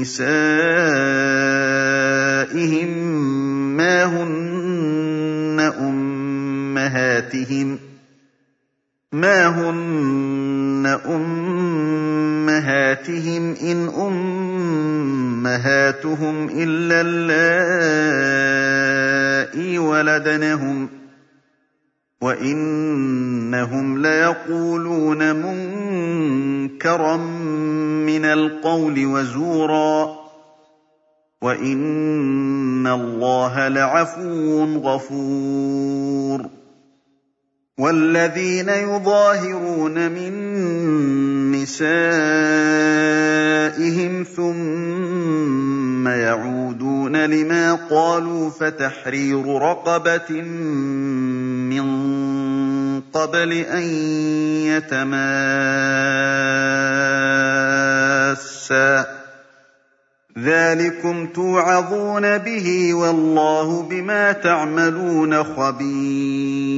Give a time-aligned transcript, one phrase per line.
[0.00, 0.38] نسائهم
[3.76, 7.78] ما هن أمهاتهم
[9.12, 10.86] ما هن
[12.46, 12.74] أمهاتهم
[13.54, 13.88] إن
[15.48, 18.18] أمهاتهم إلا اللائي
[19.78, 20.88] ولدنهم
[22.20, 25.36] وإنهم ليقولون
[25.98, 27.16] منكرا
[28.06, 30.18] من القول وزورا
[31.42, 36.48] وَإِنَّ اللَّهَ لَعَفُوٌّ غَفُورٌ
[37.78, 40.32] وَالَّذِينَ يُظَاهِرُونَ مِن
[41.54, 41.92] نِّسَائِهِمْ
[44.36, 50.30] ثُمَّ يَعُودُونَ لِمَا قَالُوا فَتَحْرِيرُ رَقَبَةٍ
[53.18, 53.82] قَبْلِ أَن
[54.66, 55.18] يَتَمَاسَّا.
[60.38, 66.77] ذَٰلِكُمْ تُوعَظُونَ بِهِ ۚ وَاللَّهُ بِمَا تَعْمَلُونَ خَبِيرٌ.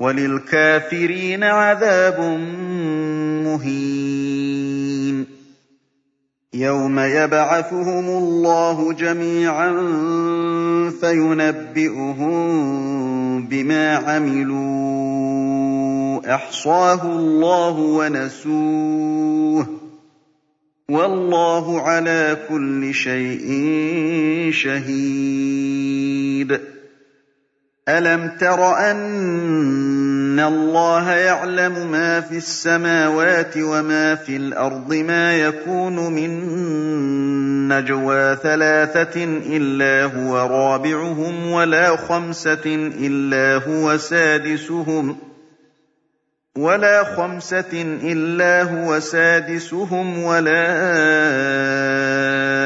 [0.00, 2.20] وَلِلْكَافِرِينَ عَذَابٌ
[3.46, 5.26] مُّهِينٌ.
[6.54, 9.70] يَوْمَ يَبْعَثُهُمُ اللَّهُ جَمِيعًا
[11.00, 12.36] فَيُنَبِّئُهُم
[13.46, 15.14] بِمَا عَمِلُوا.
[16.34, 19.68] أَحْصَاهُ اللَّهُ وَنَسُوهُ ۚ.
[20.90, 23.48] وَاللَّهُ عَلَىٰ كُلِّ شَيْءٍ
[24.52, 26.60] شَهِيدٌ.
[27.88, 36.30] أَلَمْ تَرَ أَنَّ اللَّهَ يَعْلَمُ مَا فِي السَّمَاوَاتِ وَمَا فِي الْأَرْضِ مَا يَكُونُ مِن
[37.68, 43.56] نَّجْوَىٰ ثَلَاثَةٍ إِلَّا هُوَ رَابِعُهُمْ وَلَا خَمْسَةٍ إِلَّا
[48.64, 50.64] هُوَ سَادِسُهُمْ وَلَا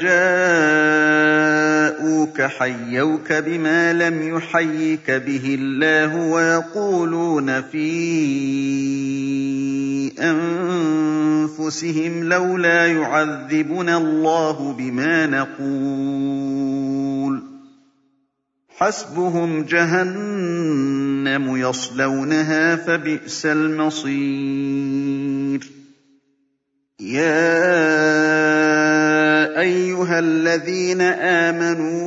[0.00, 7.90] جَاءُوكَ حَيَّوْكَ بِمَا لَمْ يُحَيِّكَ بِهِ اللَّهُ وَيَقُولُونَ فِي
[10.20, 17.44] أَنفُسِهِمْ لَوْلَا يُعَذِّبُنَا اللَّهُ بِمَا نَقُولُ ۚ
[18.78, 25.04] حَسْبُهُمْ جَهَنَّمُ يَصْلَوْنَهَا ۖ فَبِئْسَ الْمَصِيرُ
[27.00, 28.33] يَا
[29.64, 31.00] أَيُّهَا الَّذِينَ
[31.46, 32.04] آمَنُوا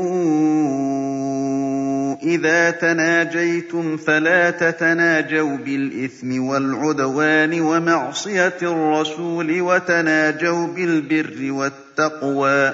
[2.23, 12.73] إِذَا تَنَاجَيْتُمْ فَلَا تَتَنَاجَوْا بِالْإِثْمِ وَالْعُدْوَانِ وَمَعْصِيَتِ الرَّسُولِ وَتَنَاجَوْا بِالْبِرِّ وَالتَّقْوَىٰ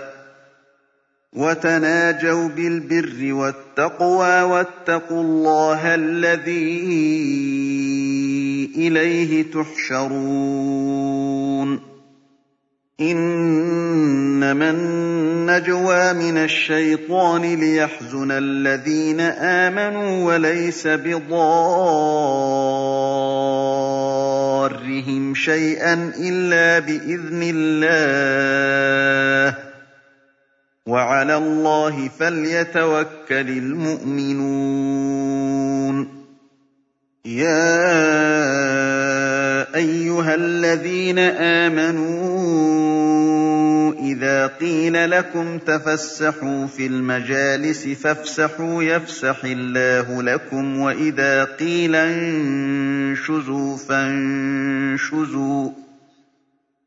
[1.34, 6.84] وَتَنَاجَوْا بِالْبِرِّ وَالتَّقْوَىٰ وَاتَّقُوا اللَّهَ الَّذِي
[8.78, 11.14] إِلَيْهِ تُحْشَرُونَ
[14.44, 21.34] إِنَّمَا النَّجْوَىٰ مِنَ الشَّيْطَانِ لِيَحْزُنَ الَّذِينَ آمَنُوا وَلَيْسَ بِضَارِّهِمْ
[25.36, 29.56] شَيْئًا إِلَّا بِإِذْنِ اللَّهِ ۚ.
[30.88, 34.24] وَعَلَى اللَّهِ فَلْيَتَوَكَّلِ الْمُؤْمِنُونَ.
[37.26, 38.73] يَا
[39.76, 41.20] أَيُّهَا الَّذِينَ
[41.70, 42.74] آمَنُوا
[43.94, 55.70] إِذَا قِيلَ لَكُمْ تَفَسَّحُوا فِي الْمَجَالِسِ فَافْسَحُوا يَفْسَحِ اللَّهُ لَكُمْ وَإِذَا قِيلَ انشُزُوا فَانشُزُوا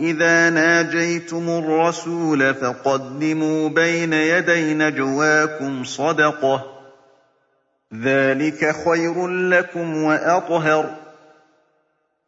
[0.00, 6.62] إِذَا نَاجَيْتُمُ الرَّسُولَ فَقَدِّمُوا بَيْنَ يَدَيْ نَجْوَاكُمْ صَدَقَةً ۚ.
[7.94, 10.88] ذَٰلِكَ خَيْرٌ لَّكُمْ وَأَطْهَرُ ۚ.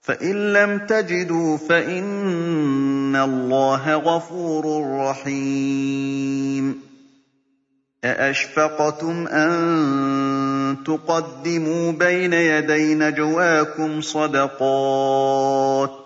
[0.00, 4.64] فَإِن لَّمْ تَجِدُوا فَإِنَّ اللَّهَ غَفُورٌ
[5.10, 6.80] رَّحِيمٌ.
[8.04, 16.05] أَأَشْفَقْتُمْ أَن تُقَدِّمُوا بَيْنَ يَدَيْ نَجْوَاكُمْ صَدَقَاتٍ؟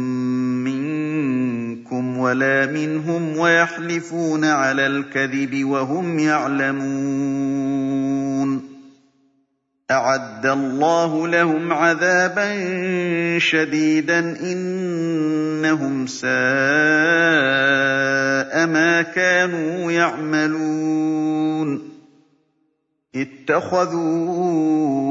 [2.21, 7.51] وَلَا مِنْهُمْ وَيَحْلِفُونَ عَلَى الْكَذِبِ وَهُمْ يَعْلَمُونَ.
[9.91, 12.49] أَعَدَّ اللَّهُ لَهُمْ عَذَابًا
[13.39, 16.31] شَدِيدًا ۖ إِنَّهُمْ سَاءَ
[18.67, 21.91] مَا كَانُوا يَعْمَلُونَ.
[23.15, 25.10] اتَّخَذُوا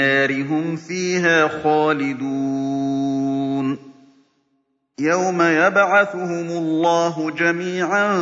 [0.00, 3.78] هُمْ فِيهَا خَالِدُونَ.
[4.98, 8.12] يَوْمَ يَبْعَثُهُمُ اللَّهُ جَمِيعًا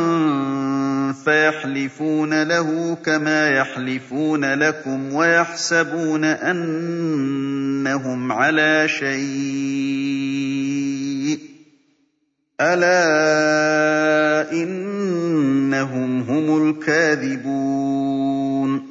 [1.25, 9.17] فَيَحْلِفُونَ لَهُ كَمَا يَحْلِفُونَ لَكُمْ وَيَحْسَبُونَ أَنَّهُمْ عَلَىٰ شَيْءٍ
[11.37, 11.41] ۚ.
[12.61, 18.90] أَلَا إِنَّهُمْ هُمُ الْكَاذِبُونَ.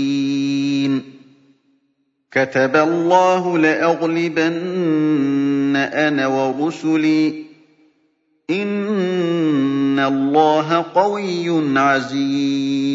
[2.33, 7.35] كَتَبَ اللَّهُ لَأَغْلِبَنَّ أَنَا وَرُسُلِي ۚ.
[8.51, 12.88] إِنَّ اللَّهَ قَوِيٌّ عَزِيزٌ.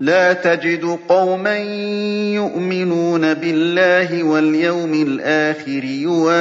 [0.00, 1.56] لَّا تَجِدُ قَوْمًا
[2.34, 6.40] يُؤْمِنُونَ بِاللَّهِ وَالْيَوْمِ الْآخِرِ يُوَادُّونَ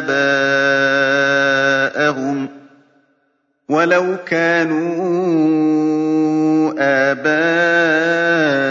[0.00, 0.88] آبَاءَهُمْ
[3.68, 5.00] وَلَوْ كَانُوا
[6.78, 8.69] آبَاءَهُمْ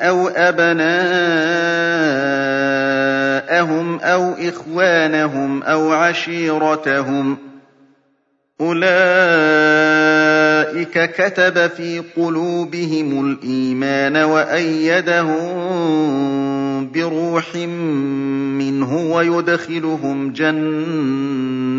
[0.00, 0.88] أَوْ أَبْنَاءَهُمْ
[4.00, 7.38] أَوْ إِخْوَانَهُمْ أَوْ عَشِيرَتَهُمْ ۚ
[8.60, 8.94] أُولَٰئِكَ
[11.14, 15.58] كَتَبَ فِي قُلُوبِهِمُ الْإِيمَانَ وَأَيَّدَهُم
[16.90, 17.56] بِرُوحٍ
[18.58, 21.78] مِّنْهُ وَيُدْخِلُهُمْ جَنَّاتٍ